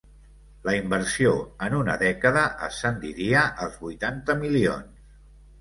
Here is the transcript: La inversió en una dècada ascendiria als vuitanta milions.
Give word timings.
La 0.67 0.71
inversió 0.77 1.33
en 1.67 1.75
una 1.81 1.97
dècada 2.03 2.45
ascendiria 2.69 3.45
als 3.67 3.79
vuitanta 3.85 4.41
milions. 4.45 5.09